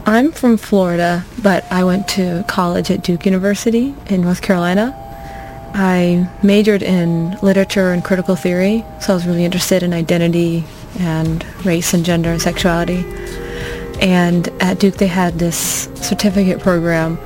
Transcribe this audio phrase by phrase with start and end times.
[0.08, 4.94] I'm from Florida, but I went to college at Duke University in North Carolina.
[5.74, 10.62] I majored in literature and critical theory, so I was really interested in identity
[11.00, 13.04] and race and gender and sexuality.
[14.00, 17.18] And at Duke they had this certificate program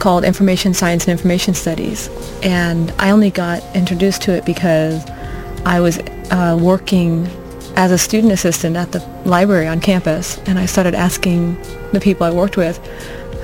[0.00, 2.10] called Information Science and Information Studies.
[2.42, 5.08] And I only got introduced to it because
[5.64, 6.00] I was
[6.32, 7.28] uh, working
[7.76, 10.38] as a student assistant at the library on campus.
[10.46, 11.60] And I started asking
[11.92, 12.78] the people I worked with,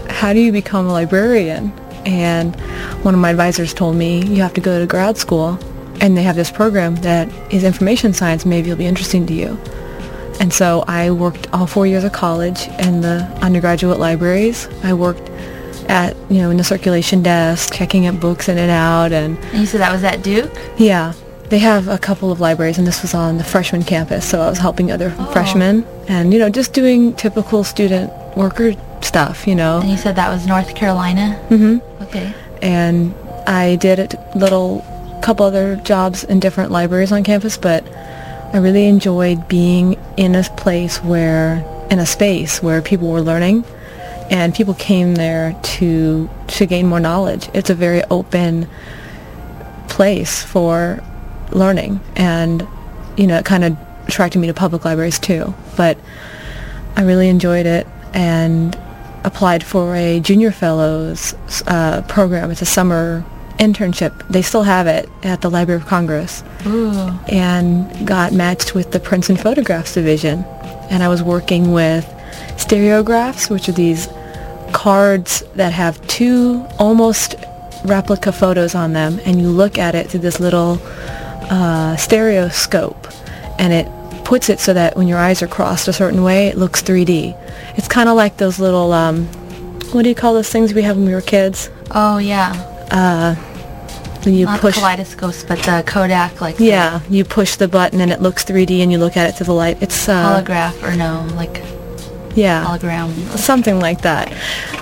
[0.09, 1.73] how do you become a librarian?
[2.05, 2.57] And
[3.05, 5.59] one of my advisors told me, you have to go to grad school
[6.01, 8.45] and they have this program that is information science.
[8.45, 9.59] Maybe it'll be interesting to you.
[10.41, 14.67] And so I worked all four years of college in the undergraduate libraries.
[14.83, 15.29] I worked
[15.89, 19.13] at, you know, in the circulation desk, checking up books in and out.
[19.13, 20.51] And, and you said that was at Duke?
[20.79, 21.13] Yeah.
[21.53, 24.49] They have a couple of libraries, and this was on the freshman campus, so I
[24.49, 25.25] was helping other Oh.
[25.33, 29.81] freshmen and, you know, just doing typical student worker stuff, you know.
[29.81, 31.39] And you said that was North Carolina?
[31.51, 32.03] Mm-hmm.
[32.05, 32.33] Okay.
[32.63, 33.15] And
[33.47, 34.83] I did a little
[35.21, 37.85] couple other jobs in different libraries on campus, but
[38.55, 43.67] I really enjoyed being in a place where, in a space where people were learning
[44.31, 47.51] and people came there to to gain more knowledge.
[47.53, 48.69] It's a very open
[49.89, 51.03] place for
[51.55, 52.01] learning.
[52.17, 52.67] And
[53.17, 53.77] you know it kind of
[54.07, 55.55] attracted me to public libraries too.
[55.77, 55.99] But
[56.97, 58.79] i really enjoyed it and
[59.25, 61.35] applied for a junior fellows
[61.67, 62.51] uh, program.
[62.51, 63.25] It's a summer
[63.59, 64.27] internship.
[64.29, 66.43] They still have it at the library of congress.
[66.67, 66.93] Ooh.
[67.29, 70.45] and got matched with the prints and photographs division.
[70.91, 72.05] And i was working with
[72.57, 74.09] stereographs which are these
[74.73, 77.35] cards that have two almost
[77.85, 79.21] replica photos on them.
[79.25, 80.77] And you look at it through this little
[81.53, 83.07] uh, stereoscope
[83.59, 83.87] and it
[84.25, 87.37] puts it so that when your eyes are crossed a certain way it looks 3d
[87.77, 89.27] it's kind of like those little um,
[89.93, 92.53] what do you call those things we have when we were kids Oh, yeah.
[92.91, 93.35] uh,
[94.25, 98.11] when you Not push kaleidoscopes, but the Kodak, like yeah you push the button and
[98.11, 100.97] it looks 3d and you look at it through the light it's uh, holograph, or
[100.97, 101.63] no, like
[102.35, 103.11] yeah hologram.
[103.37, 104.33] something like that.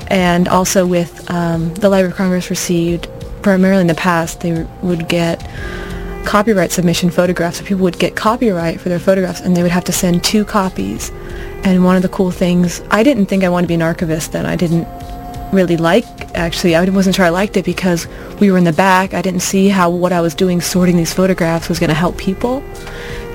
[0.09, 3.09] And also with um, the Library of Congress received,
[3.43, 5.41] primarily in the past, they would get
[6.25, 7.59] copyright submission photographs.
[7.59, 10.45] So people would get copyright for their photographs, and they would have to send two
[10.45, 11.11] copies.
[11.65, 14.33] And one of the cool things, I didn't think I wanted to be an archivist
[14.33, 14.47] then.
[14.47, 14.87] I didn't
[15.53, 16.07] really like,
[16.37, 18.07] actually, I wasn't sure I liked it because
[18.41, 19.15] we were in the back.
[19.15, 22.17] I didn't see how what I was doing sorting these photographs was going to help
[22.17, 22.63] people.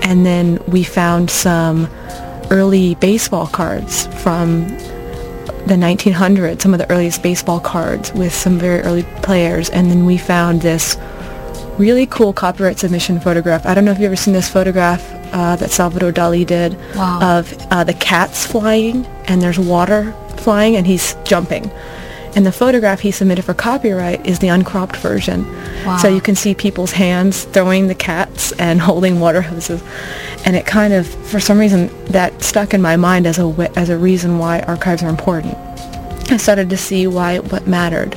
[0.02, 1.88] And then we found some
[2.52, 4.68] early baseball cards from
[5.68, 9.70] the 1900s, some of the earliest baseball cards with some very early players.
[9.72, 10.96] And then we found this
[11.77, 13.66] really cool copyright submission photograph.
[13.66, 17.39] I don't know if you've ever seen this photograph uh, that Salvador Dali did Wow.
[17.39, 21.69] of uh, the cats flying and there's water flying and he's jumping.
[22.36, 25.45] And the photograph he submitted for copyright is the uncropped version.
[25.86, 25.98] Wow.
[25.98, 29.81] So you can see people's hands throwing the cats and holding water hoses.
[30.45, 33.89] And it kind of, for some reason, that stuck in my mind as a, as
[33.89, 35.56] a reason why archives are important.
[36.30, 38.16] I started to see why what mattered.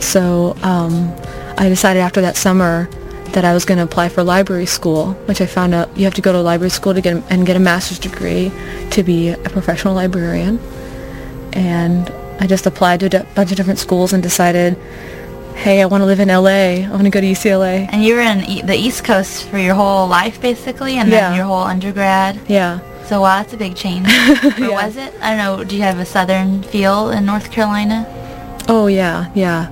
[0.00, 1.14] So um,
[1.56, 2.88] I decided after that summer
[3.32, 6.14] that I was going to apply for library school, which I found out you have
[6.14, 8.52] to go to library school to get and get a master's degree
[8.90, 10.58] to be a professional librarian.
[11.52, 12.10] And
[12.40, 14.76] I just applied to a d- bunch of different schools and decided,
[15.56, 16.84] hey, I want to live in LA.
[16.86, 17.88] I want to go to UCLA.
[17.92, 21.28] And you were in e- the East Coast for your whole life, basically, and Yeah.
[21.30, 22.40] then your whole undergrad.
[22.48, 22.80] Yeah.
[23.06, 24.06] So wow, that's a big change.
[24.58, 24.68] Yeah.
[24.70, 25.12] was it?
[25.20, 25.64] I don't know.
[25.64, 28.06] Do you have a southern feel in North Carolina?
[28.68, 29.68] Oh yeah, yeah.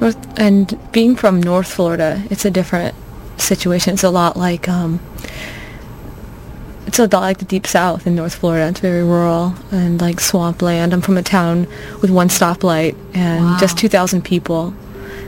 [0.00, 2.94] North, and being from North Florida, it's a different
[3.36, 3.94] situation.
[3.94, 5.00] It's a lot like um,
[6.86, 8.68] it's a lot like the deep south in North Florida.
[8.68, 10.92] It's very rural and like swampland.
[10.92, 11.66] I'm from a town
[12.02, 13.56] with one stoplight and Wow.
[13.58, 14.74] just 2,000 people.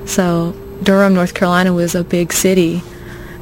[0.04, 2.82] So Durham, North Carolina was a big city.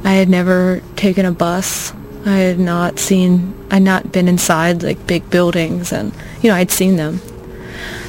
[0.03, 1.93] I had never taken a bus.
[2.25, 6.11] I had not seen, I had not been inside like big buildings and,
[6.41, 7.21] you know, I'd seen them.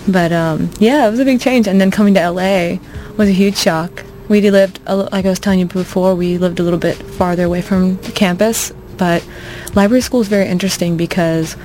[0.08, 1.66] But um, yeah, it was a big change.
[1.66, 2.78] And then coming to LA
[3.16, 4.04] was a huge shock.
[4.28, 7.62] We lived, like I was telling you before, we lived a little bit farther away
[7.62, 8.72] from campus.
[8.96, 9.26] But
[9.74, 11.56] library school is very interesting because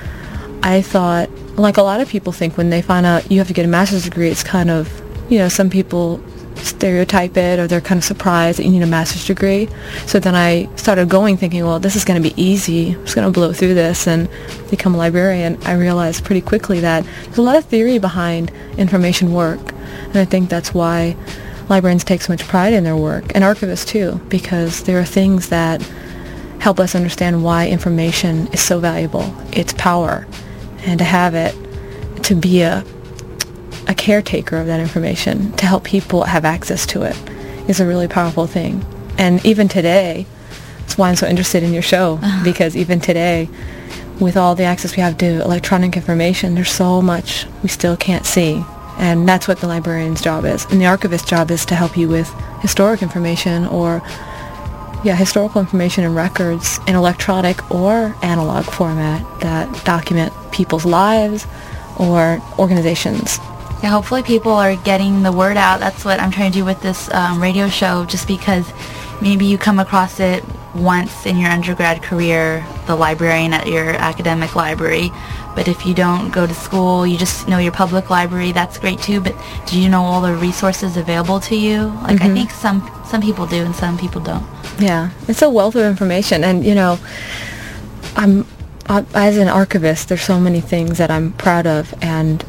[0.63, 3.53] I thought, like a lot of people think when they find out you have to
[3.53, 6.23] get a master's degree, it's kind of, you know, some people
[6.57, 9.67] stereotype it or they're kind of surprised that you need a master's degree.
[10.05, 12.93] So then I started going thinking, well, this is going to be easy.
[12.93, 14.29] I'm just going to blow through this and
[14.69, 15.57] become a librarian.
[15.65, 19.73] I realized pretty quickly that there's a lot of theory behind information work.
[20.07, 21.15] And I think that's why
[21.69, 25.49] librarians take so much pride in their work and archivists too, because there are things
[25.49, 25.81] that
[26.59, 30.27] help us understand why information is so valuable, its power,
[30.83, 31.55] and to have it,
[32.23, 32.83] to be a,
[33.87, 37.17] a caretaker of that information, to help people have access to it,
[37.69, 38.83] is a really powerful thing.
[39.17, 40.25] And even today,
[40.79, 42.43] that's why I'm so interested in your show, uh-huh.
[42.43, 43.49] because even today,
[44.19, 48.25] with all the access we have to electronic information, there's so much we still can't
[48.25, 48.63] see.
[48.97, 50.65] And that's what the librarian's job is.
[50.65, 52.29] And the archivist's job is to help you with
[52.61, 54.01] historic information or
[55.03, 61.47] yeah, historical information and records in electronic or analog format that document people's lives
[61.97, 63.39] or organizations.
[63.83, 65.79] Yeah, hopefully people are getting the word out.
[65.79, 68.71] That's what I'm trying to do with this um, radio show, just because
[69.21, 70.43] maybe you come across it
[70.75, 75.11] once in your undergrad career, the librarian at your academic library.
[75.55, 78.99] But if you don't go to school, you just know your public library, that's great
[78.99, 79.19] too.
[79.19, 79.35] But
[79.65, 81.87] do you know all the resources available to you?
[82.03, 84.45] Like I think some some people do and some people don't.
[84.79, 86.99] Yeah, it's a wealth of information, and you know,
[88.15, 88.45] I'm
[88.87, 90.07] as an archivist.
[90.07, 92.45] There's so many things that I'm proud of, and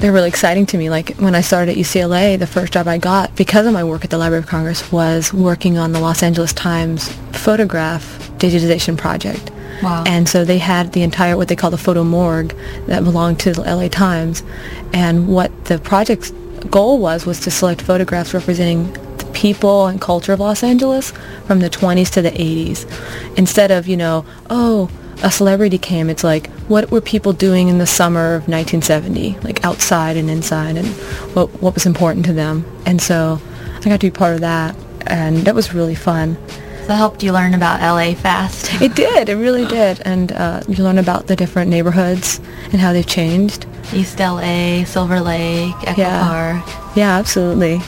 [0.00, 0.88] they're really exciting to me.
[0.88, 4.02] Like when I started at UCLA, the first job I got because of my work
[4.02, 8.02] at the Library of Congress was working on the Los Angeles Times photograph
[8.38, 9.50] digitization project.
[9.82, 10.04] Wow.
[10.06, 12.54] And so they had the entire what they call the photo morgue
[12.86, 14.42] that belonged to the LA Times,
[14.92, 16.30] and what the project's
[16.70, 21.12] goal was was to select photographs representing the people and culture of Los Angeles
[21.46, 22.86] from the 20s to the 80s.
[23.38, 24.90] Instead of you know, oh,
[25.22, 29.64] a celebrity came, it's like what were people doing in the summer of 1970, like
[29.64, 30.86] outside and inside, and
[31.34, 32.64] what what was important to them.
[32.86, 33.40] And so
[33.78, 34.76] I got to be part of that,
[35.06, 36.36] and that was really fun.
[36.86, 38.70] So it helped you learn about LA fast.
[38.82, 39.28] It did.
[39.28, 40.00] It really did.
[40.04, 42.40] And uh, you learn about the different neighborhoods
[42.72, 43.66] and how they've changed.
[43.92, 46.22] East LA, Silver Lake, Echo Yeah.
[46.26, 46.96] Park.
[46.96, 47.80] Yeah, absolutely.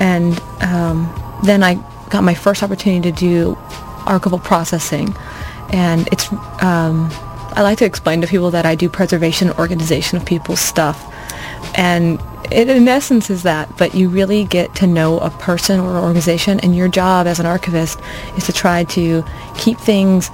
[0.00, 1.08] And um,
[1.44, 1.74] then I
[2.10, 3.54] got my first opportunity to do
[4.06, 5.14] archival processing.
[5.70, 6.32] And it's,
[6.62, 7.08] um,
[7.52, 11.04] I like to explain to people that I do preservation organization of people's stuff.
[11.76, 12.20] And
[12.50, 16.60] it in essence is that, but you really get to know a person or organization
[16.60, 18.00] and your job as an archivist
[18.36, 19.24] is to try to
[19.56, 20.30] keep things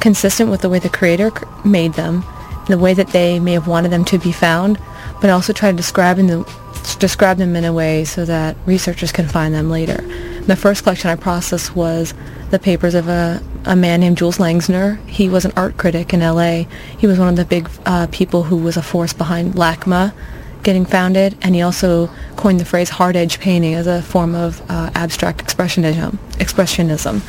[0.00, 1.32] consistent with the way the creator
[1.64, 2.24] made them,
[2.66, 4.78] the way that they may have wanted them to be found,
[5.20, 9.10] but also try to describe in the, describe them in a way so that researchers
[9.10, 10.02] can find them later.
[10.42, 12.14] The first collection I processed was
[12.50, 15.04] the papers of a, a man named Jules Langsner.
[15.06, 16.64] He was an art critic in LA.
[16.98, 20.14] He was one of the big uh, people who was a force behind LACMA
[20.62, 24.60] getting founded, and he also coined the phrase hard edge painting as a form of
[24.70, 26.18] uh, abstract expressionism.
[26.38, 27.20] Expressionism,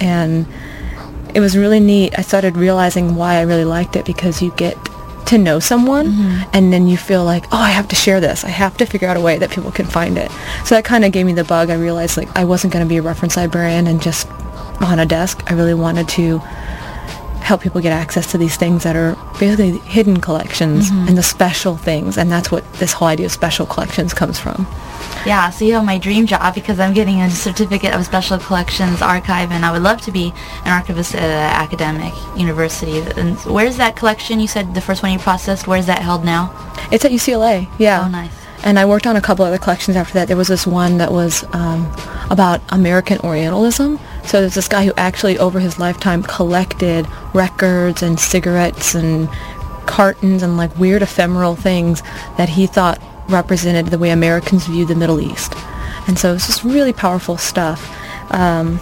[0.00, 0.46] and
[1.34, 2.18] it was really neat.
[2.18, 4.76] I started realizing why I really liked it because you get
[5.26, 6.08] to know someone
[6.52, 8.44] and then you feel like, oh, I have to share this.
[8.44, 10.30] I have to figure out a way that people can find it.
[10.66, 11.70] So that kind of gave me the bug.
[11.70, 14.28] I realized like I wasn't going to be a reference librarian and just
[14.82, 15.42] on a desk.
[15.50, 16.38] I really wanted to
[17.42, 21.76] help people get access to these things that are basically hidden collections and the special
[21.76, 22.16] things.
[22.16, 24.66] And that's what this whole idea of special collections comes from.
[25.26, 29.02] Yeah, so you have my dream job because I'm getting a certificate of special collections
[29.02, 30.32] archive, and I would love to be
[30.64, 32.98] an archivist at an academic university.
[32.98, 34.40] And where's that collection?
[34.40, 35.68] You said the first one you processed.
[35.68, 36.50] Where's that held now?
[36.90, 38.04] It's at UCLA, yeah.
[38.04, 38.32] Oh, nice.
[38.64, 40.28] And I worked on a couple other collections after that.
[40.28, 41.92] There was this one that was um,
[42.30, 43.98] about American Orientalism.
[44.24, 49.28] So there's this guy who actually, over his lifetime, collected records and cigarettes and
[49.86, 52.02] cartons and like weird ephemeral things
[52.38, 55.52] that he thought represented the way Americans viewed the Middle East.
[56.06, 57.80] And so it's just really powerful stuff.
[58.32, 58.80] Um,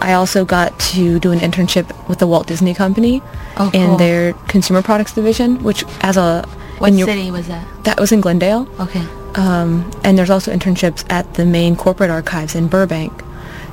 [0.00, 3.22] I also got to do an internship with the Walt Disney Company
[3.56, 6.44] Oh, in their consumer products division, which as a
[6.78, 7.64] What your- city was that?
[7.84, 8.68] that was in Glendale.
[8.78, 9.02] Okay.
[9.34, 13.22] Um, and there's also internships at the main corporate archives in Burbank.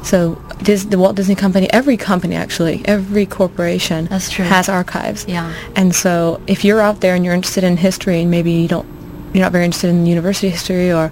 [0.04, 5.26] So Dis- the Walt Disney Company, every company actually, every corporation has archives.
[5.28, 5.54] Yeah.
[5.76, 8.88] And so if you're out there and you're interested in history and maybe you don't,
[9.34, 11.12] you're not very interested in university history or,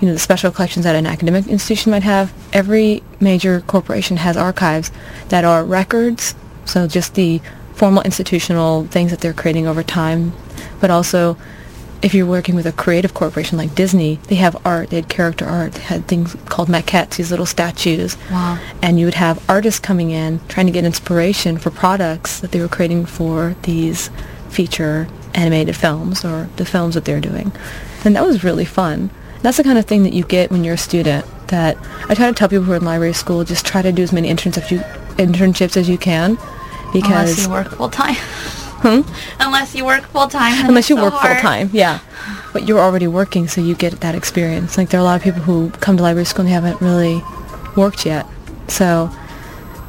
[0.00, 4.36] you know, the special collections that an academic institution might have, every major corporation has
[4.36, 4.90] archives
[5.28, 6.34] that are records.
[6.64, 7.40] So just the
[7.74, 10.32] formal institutional things that they're creating over time,
[10.80, 11.36] but also
[12.02, 15.44] if you're working with a creative corporation like Disney, they have art, they had character
[15.44, 18.16] art, they had things called maquettes, these little statues.
[18.30, 18.58] Wow.
[18.82, 22.60] And you would have artists coming in trying to get inspiration for products that they
[22.60, 24.10] were creating for these
[24.48, 27.52] feature animated films or the films that they're doing.
[28.04, 29.10] And that was really fun.
[29.42, 31.76] That's the kind of thing that you get when you're a student that
[32.08, 34.12] I try to tell people who are in library school, just try to do as
[34.12, 34.78] many internships, you,
[35.16, 36.36] internships as you can
[36.92, 38.16] because Unless because you work full time.
[38.84, 40.66] Unless you work full time.
[40.68, 42.00] unless you work full time, yeah.
[42.52, 44.76] But you're already working, so you get that experience.
[44.76, 46.80] Like there are a lot of people who come to library school and they haven't
[46.80, 47.22] really
[47.76, 48.26] worked yet.
[48.68, 49.10] So,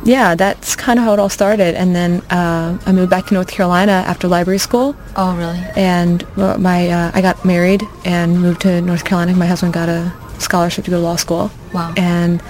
[0.04, 1.76] yeah, that's kind of how it all started.
[1.76, 5.60] And then uh, I moved back to North Carolina after library school, Oh, really?
[5.76, 9.34] and my uh, I got married and moved to North Carolina.
[9.36, 11.52] My husband got a scholarship to go to law school.
[11.74, 11.94] Wow.
[11.98, 12.42] And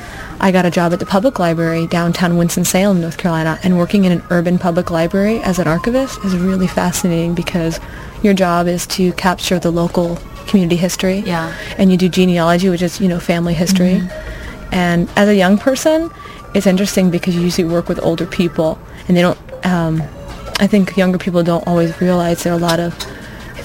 [0.44, 3.60] I got a job at the public library downtown Winston-Salem, North Carolina.
[3.62, 7.80] And working in an urban public library as an archivist is really fascinating because
[8.24, 10.18] your job is to capture the local
[10.48, 11.20] community history.
[11.20, 11.56] Yeah.
[11.78, 14.02] And you do genealogy, which is, you know, family history.
[14.72, 16.10] And as a young person,
[16.56, 20.02] it's interesting because you usually work with older people and they don't, um,
[20.60, 22.96] I think younger people don't always realize there are a lot of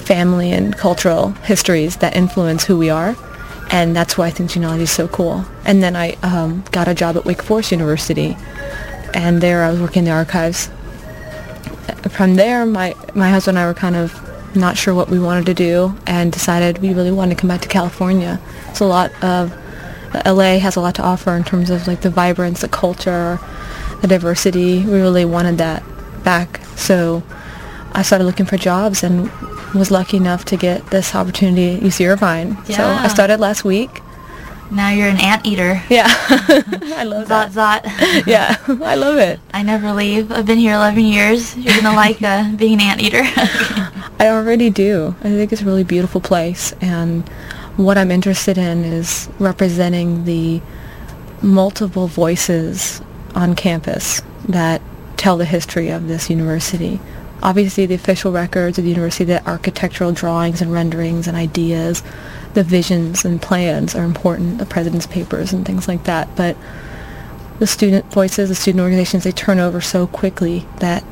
[0.05, 3.15] family and cultural histories that influence who we are.
[3.69, 5.45] And that's why I think genealogy is so cool.
[5.65, 8.37] And then I um, got a job at Wake Forest University.
[9.13, 10.69] And there I was working in the archives.
[12.09, 14.23] From there, my, my husband and I were kind of
[14.55, 17.61] not sure what we wanted to do and decided we really wanted to come back
[17.61, 18.39] to California.
[18.69, 19.53] It's a lot of,
[20.25, 23.39] LA has a lot to offer in terms of like the vibrance, the culture,
[24.01, 24.85] the diversity.
[24.85, 25.83] We really wanted that
[26.23, 26.61] back.
[26.75, 27.23] So
[27.93, 29.29] I started looking for jobs and
[29.73, 32.57] was lucky enough to get this opportunity at UC Irvine.
[32.67, 32.77] Yeah.
[32.77, 34.01] So I started last week.
[34.69, 35.81] Now you're an anteater.
[35.89, 36.07] Yeah.
[36.09, 37.83] I love Zot that.
[37.83, 38.27] zot.
[38.27, 39.39] Yeah, I love it.
[39.53, 40.29] I never leave.
[40.31, 41.55] I've been here 11 years.
[41.55, 43.21] You're gonna like uh, being an anteater.
[44.19, 45.15] I already do.
[45.21, 47.27] I think it's a really beautiful place, and
[47.77, 50.61] what I'm interested in is representing the
[51.41, 53.01] multiple voices
[53.35, 54.81] on campus that
[55.15, 56.99] tell the history of this university.
[57.43, 62.03] Obviously, the official records of the university, the architectural drawings and renderings and ideas,
[62.53, 66.35] the visions and plans are important, the president's papers and things like that.
[66.35, 66.57] But
[67.59, 71.03] the student voices, the student organizations, they turn over so quickly that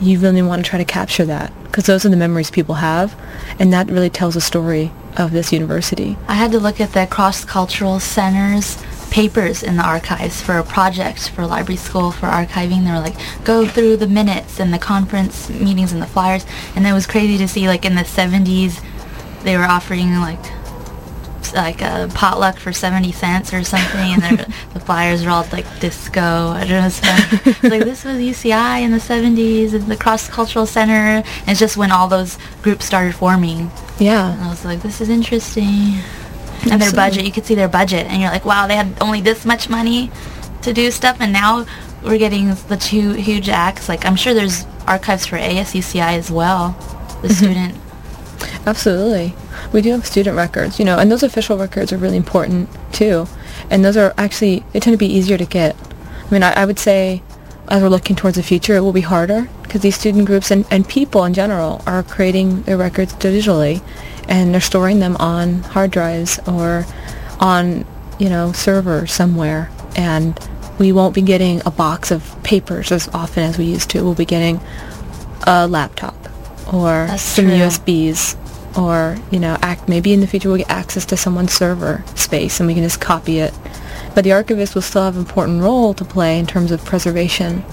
[0.00, 3.18] you really want to try to capture that because those are the memories people have,
[3.58, 6.16] and that really tells the story of this university.
[6.28, 8.82] I had to look at the cross-cultural center's
[9.16, 12.84] papers in the archives for a project for library school for archiving.
[12.84, 16.44] They were like, go through the minutes and the conference meetings and the flyers.
[16.74, 18.84] And it was crazy to see like in the 70s,
[19.42, 20.44] they were offering like
[21.54, 24.40] like a potluck for 70 cents or something and
[24.74, 28.90] the flyers were all like disco I don't know it's like this was UCI in
[28.90, 33.14] the 70s and the cross cultural center and it's just when all those groups started
[33.14, 36.00] forming and Yeah, I was like, this is interesting.
[36.72, 39.20] And their budget, you could see their budget, and you're like, wow, they had only
[39.20, 40.10] this much money
[40.62, 41.66] to do stuff, and now
[42.02, 43.88] we're getting the two huge acts.
[43.88, 46.70] Like, I'm sure there's archives for ASUCI as well,
[47.22, 47.34] the mm-hmm.
[47.34, 47.74] student.
[48.66, 49.34] absolutely.
[49.72, 53.26] We do have student records, you know, and those official records are really important too.
[53.70, 55.76] And those are actually, they tend to be easier to get.
[56.26, 57.22] I mean, I, I would say
[57.68, 60.64] as we're looking towards the future, it will be harder because these student groups and,
[60.70, 63.82] and people in general are creating their records digitally
[64.28, 66.84] and they're storing them on hard drives or
[67.40, 67.84] on,
[68.18, 69.70] you know, servers somewhere.
[69.96, 70.38] And
[70.78, 74.02] we won't be getting a box of papers as often as we used to.
[74.02, 74.60] We'll be getting
[75.46, 76.14] a laptop
[76.72, 77.54] or That's some true.
[77.54, 78.36] USBs
[78.78, 82.60] or, you know, act, maybe in the future we'll get access to someone's server space
[82.60, 83.54] and we can just copy it.
[84.14, 87.64] But the archivist will still have an important role to play in terms of preservation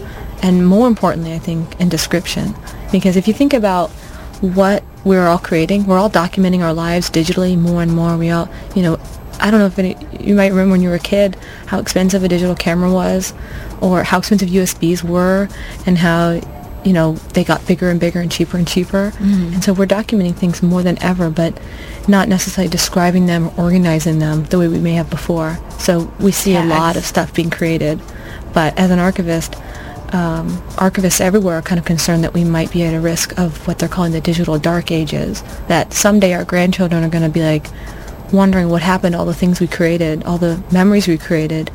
[0.41, 2.53] and more importantly, I think, in description.
[2.91, 3.89] Because if you think about
[4.41, 8.17] what we're all creating, we're all documenting our lives digitally more and more.
[8.17, 8.99] We all, you know,
[9.39, 11.35] I don't know if any, you might remember when you were a kid
[11.67, 13.33] how expensive a digital camera was
[13.81, 15.49] or how expensive USBs were
[15.85, 16.39] and how,
[16.85, 19.11] you know, they got bigger and bigger and cheaper and cheaper.
[19.15, 19.53] Mm-hmm.
[19.55, 21.59] And so we're documenting things more than ever, but
[22.07, 25.57] not necessarily describing them or organizing them the way we may have before.
[25.79, 28.01] So we see Yeah, a lot of stuff being created.
[28.53, 29.55] But as an archivist,
[30.13, 33.67] um, archivists everywhere are kind of concerned that we might be at a risk of
[33.67, 35.43] what they're calling the digital dark ages.
[35.67, 37.67] That someday our grandchildren are going to be like
[38.31, 41.71] wondering what happened to all the things we created, all the memories we created,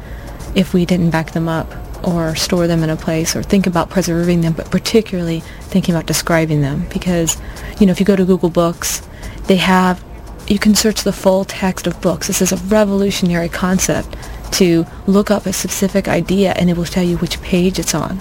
[0.54, 1.72] if we didn't back them up
[2.06, 6.06] or store them in a place or think about preserving them, but particularly thinking about
[6.06, 6.86] describing them.
[6.92, 7.36] Because,
[7.80, 9.06] you know, if you go to Google Books,
[9.46, 10.02] they have,
[10.46, 12.28] you can search the full text of books.
[12.28, 14.16] This is a revolutionary concept
[14.52, 18.20] to look up a specific idea and it will tell you which page it's on.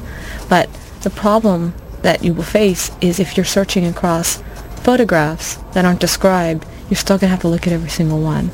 [0.50, 0.70] But
[1.02, 4.42] the problem that you will face is if you're searching across
[4.84, 8.52] photographs that aren't described, you're still going to have to look at every single one.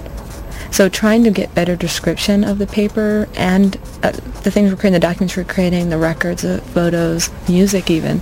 [0.71, 4.93] So trying to get better description of the paper and uh, the things we're creating,
[4.93, 8.21] the documents we're creating, the records, the photos, music even,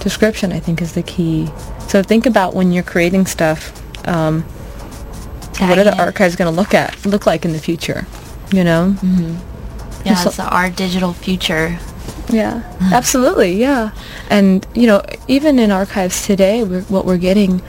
[0.00, 1.48] description I think is the key.
[1.86, 3.70] So think about when you're creating stuff,
[4.08, 4.42] um,
[5.60, 8.04] what are the archives going to look at look like in the future?
[8.52, 8.96] You know?
[10.04, 11.78] Yeah, So- it's our digital future.
[12.28, 13.54] Yeah, absolutely.
[13.54, 13.90] Yeah,
[14.30, 17.60] and you know, even in archives today, we're, what we're getting,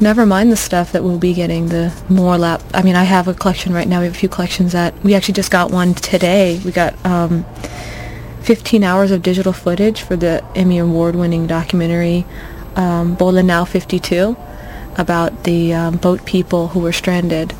[0.00, 1.68] never mind the stuff that we'll be getting.
[1.68, 2.62] The more lap.
[2.72, 4.00] I mean, I have a collection right now.
[4.00, 6.60] We have a few collections that we actually just got one today.
[6.64, 7.44] We got um,
[8.42, 12.24] 15 hours of digital footage for the Emmy Award-winning documentary
[12.76, 14.36] um, Now 52
[14.96, 17.54] about the um, boat people who were stranded.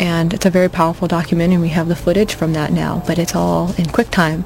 [0.00, 3.18] And it's a very powerful document and We have the footage from that now, but
[3.18, 4.44] it's all in QuickTime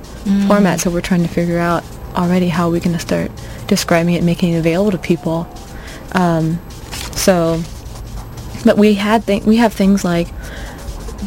[0.49, 0.81] format.
[0.81, 1.85] So we're trying to figure out
[2.17, 3.31] already how we're going to start
[3.69, 5.47] describing it, making it available to people.
[6.13, 6.61] Um,
[7.15, 7.63] so,
[8.65, 10.29] but we had th- we have things like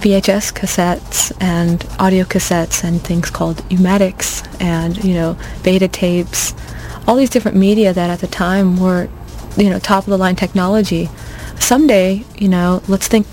[0.01, 6.53] VHS cassettes and audio cassettes and things called U-matics and you know beta tapes,
[7.07, 9.07] all these different media that at the time were
[9.55, 11.09] you know top of the line technology.
[11.59, 13.25] Someday, you know, let's think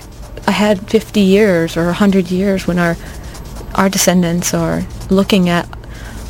[0.46, 2.96] ahead 50 years or 100 years when our
[3.74, 5.68] our descendants are looking at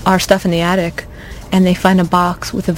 [0.07, 1.05] our stuff in the attic
[1.53, 2.72] and they find a box with a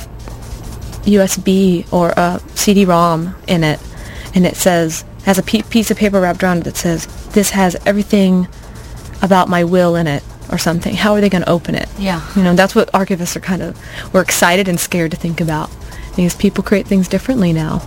[1.09, 3.79] USB or a CD-ROM in it,
[4.35, 7.77] and it says has a piece of paper wrapped around it that says this has
[7.87, 8.47] everything
[9.23, 10.23] about my will in it
[10.53, 10.95] or something.
[10.95, 11.89] How are they going to open it?
[11.99, 12.25] Yeah.
[12.37, 13.77] You know, that's what archivists are kind of
[14.15, 15.71] we're excited and scared to think about
[16.15, 17.81] because people create things differently now.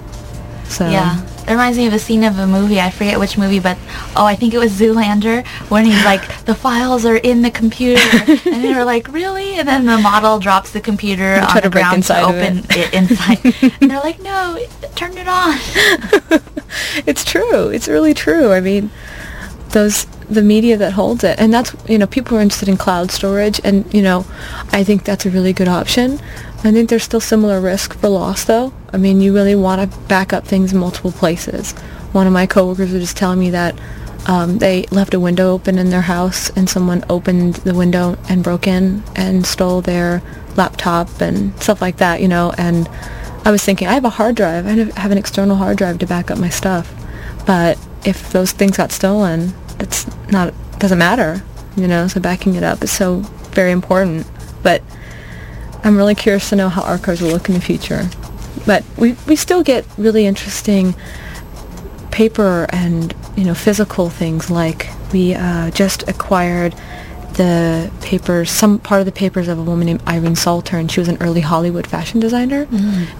[0.65, 1.25] So Yeah.
[1.49, 2.79] It reminds me of a scene of a movie.
[2.79, 3.75] I forget which movie, but
[4.15, 7.99] oh, I think it was Zoolander when he's like, the files are in the computer,
[8.27, 9.55] and they were like, really?
[9.55, 12.77] And then the model drops the computer They on the to ground to open it.
[12.77, 13.39] it, inside,
[13.81, 14.59] and they're like, no,
[14.93, 15.57] turn it on.
[17.07, 17.69] it's true.
[17.69, 18.51] It's really true.
[18.51, 18.91] I mean,
[19.69, 23.09] those the media that holds it, and that's you know people are interested in cloud
[23.09, 24.25] storage, and you know,
[24.71, 26.19] I think that's a really good option.
[26.61, 28.73] I think there's still similar risk for loss, though.
[28.91, 31.71] I mean, you really want to back up things in multiple places.
[32.11, 33.79] One of my coworkers was just telling me that
[34.27, 38.43] um, they left a window open in their house, and someone opened the window and
[38.43, 40.21] broke in and stole their
[40.57, 42.21] laptop and stuff like that.
[42.21, 42.89] You know, and
[43.45, 44.67] I was thinking, I have a hard drive.
[44.67, 46.93] I have an external hard drive to back up my stuff.
[47.47, 51.41] But if those things got stolen, it's not doesn't matter,
[51.77, 52.07] you know.
[52.09, 54.27] So backing it up is so very important.
[54.61, 54.83] But
[55.83, 58.09] I'm really curious to know how archives will look in the future.
[58.65, 60.95] But we we still get really interesting
[62.11, 66.73] paper and you know physical things like we uh, just acquired
[67.33, 70.99] the papers, some part of the papers of a woman named Irene Saltern, and she
[70.99, 72.67] was an early Hollywood fashion designer.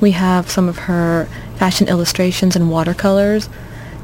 [0.01, 3.47] We have some of her fashion illustrations and watercolors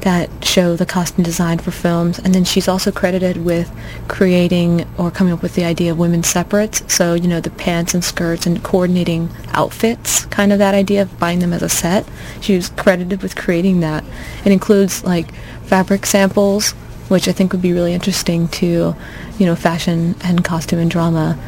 [0.06, 3.68] that show the costume design for films, and then she's also credited with
[4.06, 6.82] creating or coming up with the idea of women's separates.
[6.86, 11.18] So you know the pants and skirts and coordinating outfits, kind of that idea of
[11.18, 12.06] buying them as a set.
[12.40, 14.04] She was credited with creating that.
[14.44, 16.72] It includes like fabric samples
[17.08, 18.96] which I think would be really interesting to,
[19.38, 21.38] you know, fashion and costume and drama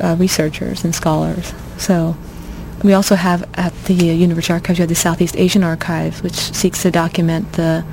[0.00, 1.52] uh, researchers and scholars.
[1.76, 2.16] So
[2.82, 6.82] we also have at the University Archives, you have the Southeast Asian Archives, which seeks
[6.82, 7.84] to document the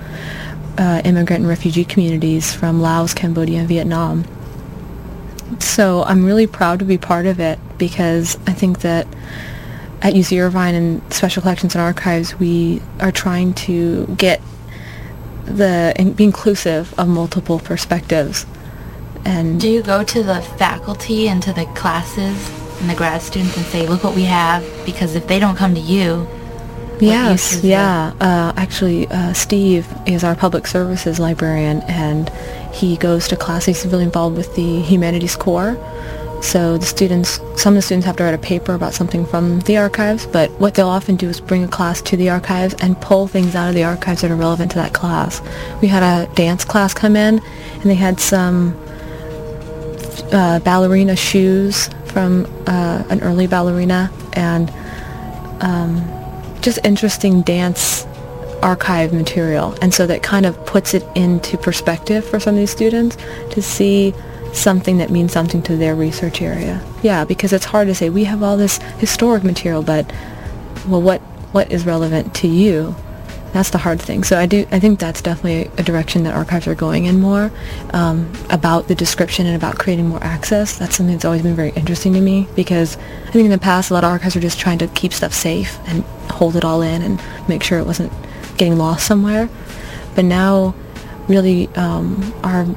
[0.78, 4.26] uh, immigrant and refugee communities from Laos, Cambodia, and Vietnam.
[5.60, 9.08] So I'm really proud to be part of it because I think that
[10.02, 14.42] at UC Irvine and Special Collections and Archives, we are trying to get
[15.44, 18.46] the and be inclusive of multiple perspectives.
[19.26, 23.58] And Do you go to the faculty and to the classes and the grad students
[23.58, 24.64] and say, look what we have?
[24.86, 26.28] Because if they don't come to you,
[27.02, 28.14] Yes, yeah.
[28.20, 32.30] Uh, actually, uh, Steve is our public services librarian, and
[32.74, 33.66] he goes to class.
[33.66, 35.78] He's really involved with the humanities core.
[36.42, 39.60] So the students, some of the students have to write a paper about something from
[39.62, 43.00] the archives, but what they'll often do is bring a class to the archives and
[43.02, 45.42] pull things out of the archives that are relevant to that class.
[45.82, 47.40] We had a dance class come in,
[47.74, 48.78] and they had some
[50.32, 54.72] uh, ballerina shoes from uh, an early ballerina, and
[55.62, 56.04] um,
[56.62, 58.06] just interesting dance
[58.62, 59.76] archive material.
[59.82, 63.18] And so that kind of puts it into perspective for some of these students
[63.52, 64.14] to see
[64.54, 66.84] something that means something to their research area.
[67.02, 70.12] Yeah, because it's hard to say we have all this historic material, but
[70.88, 72.96] well, what what is relevant to you?
[73.54, 74.24] That's the hard thing.
[74.24, 74.68] So I do.
[74.72, 77.52] I think that's definitely a direction that archives are going in more
[77.94, 80.78] um, about the description and about creating more access.
[80.78, 83.90] That's something that's always been very interesting to me because I think in the past
[83.90, 86.82] a lot of archives were just trying to keep stuff safe and hold it all
[86.82, 88.14] in and make sure it wasn't
[88.58, 89.50] getting lost somewhere.
[90.16, 90.76] But now,
[91.28, 92.68] really, um, our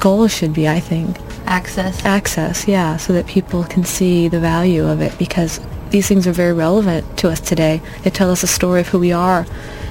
[0.00, 2.04] goal should be, I think, access.
[2.04, 6.32] access, yeah, so that people can see the value of it because these things are
[6.32, 7.80] very relevant to us today.
[8.02, 9.46] They tell us a story of who we are.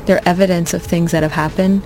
[0.05, 1.83] They're evidence of things that have happened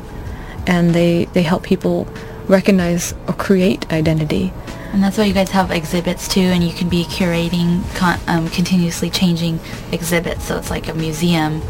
[0.65, 2.07] and they, they help people
[2.47, 4.53] recognize or create identity.
[4.93, 8.49] And that's why you guys have exhibits too, and you can be curating, con- um,
[8.49, 9.59] continuously changing
[9.91, 10.45] exhibits.
[10.45, 11.61] So it's like a museum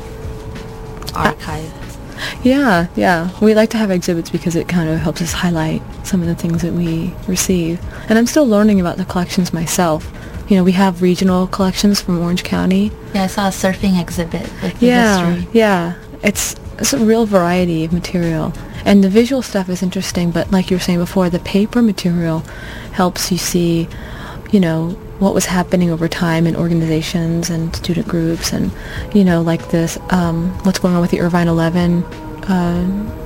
[1.16, 1.74] archive.
[2.44, 3.30] Yeah, yeah.
[3.42, 6.36] We like to have exhibits because it kind of helps us highlight some of the
[6.36, 7.80] things that we receive.
[8.10, 10.12] And I'm still learning about the collections myself.
[10.48, 12.92] You know, we have regional collections from Orange County.
[13.14, 15.50] Yeah, I saw a surfing exhibit with the yeah, history.
[15.54, 15.96] yeah.
[16.23, 18.53] It's it's a real variety of material,
[18.86, 20.32] and the visual stuff is interesting.
[20.32, 22.39] But like you were saying before, the paper material
[22.91, 23.88] helps you see,
[24.51, 28.71] you know, what was happening over time in organizations and student groups, and
[29.13, 32.03] you know, like this, um, what's going on with the Irvine Eleven.
[32.43, 33.23] Uh,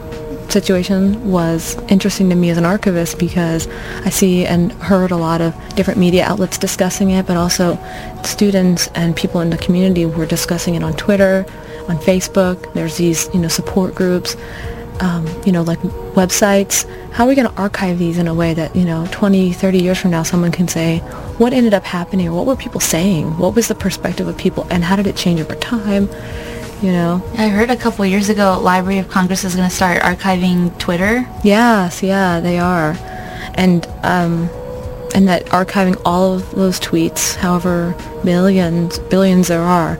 [0.52, 3.68] situation was interesting to me as an archivist because
[4.04, 7.80] I see and heard a lot of different media outlets discussing it, but also
[8.24, 11.46] students and people in the community were discussing it on Twitter,
[11.90, 12.74] on Facebook.
[12.74, 14.36] There's these, you know, support groups,
[15.00, 15.80] um, you know, like
[16.14, 16.90] websites.
[17.12, 19.82] How are we going to archive these in a way that, you know, 20, 30
[19.82, 21.00] years from now, someone can say,
[21.38, 23.38] what ended up happening what were people saying?
[23.38, 26.08] What was the perspective of people and how did it change over time?
[26.82, 27.24] You know?
[27.38, 31.28] I heard a couple years ago, Library of Congress is going to start archiving Twitter.
[31.44, 32.96] Yes, yeah, they are,
[33.56, 34.50] and um,
[35.14, 40.00] and that archiving all of those tweets, however millions, billions there are,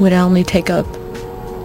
[0.00, 0.86] would only take up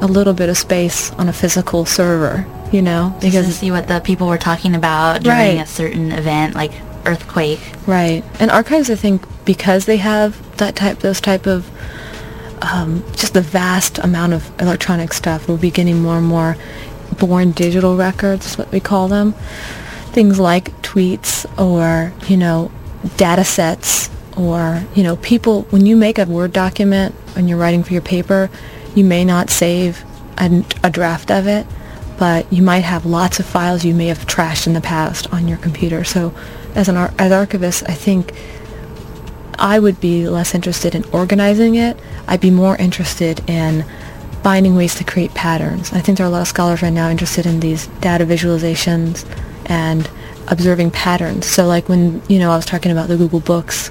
[0.04, 2.46] a little bit of space on a physical server.
[2.72, 5.62] You know, Just to because see what the people were talking about during Right.
[5.62, 6.72] a certain event, like
[7.06, 7.60] earthquake.
[7.86, 11.70] right, and archives, I think, because they have that type, those type of
[12.62, 15.48] um, just the vast amount of electronic stuff.
[15.48, 16.56] We'll be getting more and more
[17.20, 19.34] born digital records, is what we call them.
[20.18, 22.72] Things like tweets or, you know,
[23.18, 27.84] data sets or, you know, people, when you make a Word document and you're writing
[27.84, 28.50] for your paper,
[28.96, 30.04] you may not save
[30.38, 31.66] a, a draft of it,
[32.18, 35.48] but you might have lots of files you may have trashed in the past on
[35.48, 36.04] your computer.
[36.04, 36.34] So
[36.76, 38.34] as an ar- as archivist, I think
[39.58, 41.98] I would be less interested in organizing it.
[42.28, 43.86] I'd be more interested in
[44.44, 45.94] finding ways to create patterns.
[45.94, 49.26] I think there are a lot of scholars right now interested in these data visualizations
[49.68, 50.10] and
[50.50, 51.46] observing patterns.
[51.46, 53.90] So like when, you know, I was talking about the Google Books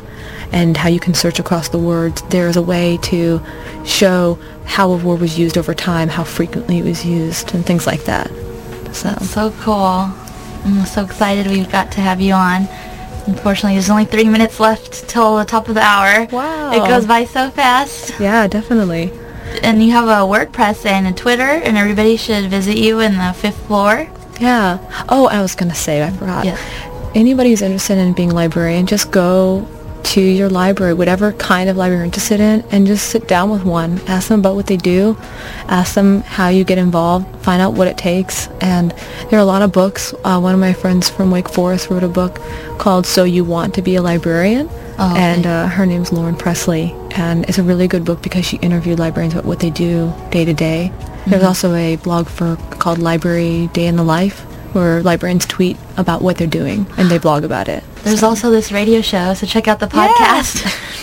[0.53, 3.41] and how you can search across the words, there is a way to
[3.85, 7.87] show how a word was used over time, how frequently it was used, and things
[7.87, 8.29] like that.
[8.95, 9.75] So, That's so cool.
[10.65, 12.69] I'm so excited we've got to have you on.
[13.27, 16.27] Unfortunately, there's only three minutes left till the top of the hour.
[16.31, 16.73] Wow.
[16.73, 18.13] It goes by so fast.
[18.21, 19.13] yeah, definitely.
[19.63, 23.33] And you have a WordPress and a Twitter, and everybody should visit you in the
[23.33, 24.09] fifth floor.
[24.41, 24.79] Yeah.
[25.09, 26.45] Oh, I was going to say, I forgot.
[26.45, 26.59] Yeah.
[27.15, 29.69] Anybody who's interested in being a librarian, just go
[30.05, 33.65] to your library, whatever kind of library you're interested in, and just sit down with
[33.65, 34.01] one.
[34.09, 35.17] Ask them about what they do.
[35.69, 37.45] Ask them how you get involved.
[37.45, 38.49] Find out what it takes.
[38.61, 38.91] And
[39.31, 40.15] there are a lot of books.
[40.25, 42.41] Uh, one of my friends from Wake Forest wrote a book
[42.79, 44.69] called So You Want to Be a Librarian.
[44.99, 45.21] Oh, okay.
[45.21, 46.95] And uh, her name's Lauren Pressley.
[47.13, 50.45] And it's a really good book because she interviewed librarians about what they do day
[50.45, 50.93] to day.
[51.27, 56.23] There's also a blog for called Library Day in the Life where librarians tweet about
[56.23, 57.85] what they're doing and they blog about it.
[58.03, 58.29] There's so.
[58.29, 60.63] also this radio show, so check out the podcast.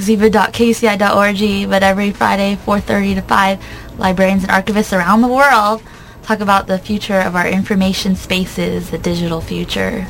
[0.00, 5.82] ziva.kuci.org, but every Friday, 4.30 to 5, librarians and archivists around the world
[6.22, 10.06] talk about the future of our information spaces, the digital future.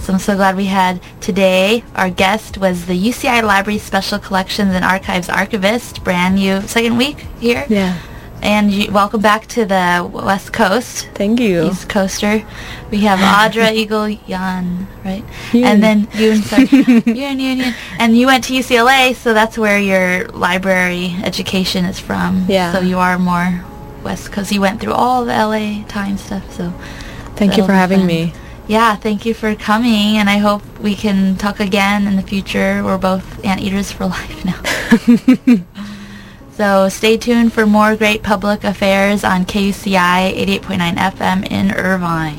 [0.00, 1.84] So I'm so glad we had today.
[1.94, 7.26] Our guest was the UCI Library Special Collections and Archives archivist, brand new second week
[7.38, 7.66] here.
[7.68, 8.00] Yeah.
[8.42, 11.08] And you, welcome back to the West Coast.
[11.14, 11.64] Thank you.
[11.64, 12.42] East Coaster.
[12.90, 15.24] We have Audra Eagle Yan, right?
[15.52, 15.64] Yun.
[15.64, 16.66] And then you sorry.
[16.66, 17.74] Yun, Yun, Yun.
[17.98, 22.46] And you went to UCLA, so that's where your library education is from.
[22.48, 22.72] Yeah.
[22.72, 23.62] So you are more
[24.02, 24.52] West Coast.
[24.52, 26.72] You went through all the LA time stuff, so.
[27.36, 28.06] Thank you for having fun.
[28.06, 28.32] me.
[28.68, 32.82] Yeah, thank you for coming, and I hope we can talk again in the future.
[32.84, 35.64] We're both anteaters for life now.
[36.60, 42.36] So stay tuned for more great public affairs on KUCI 88.9 FM in Irvine.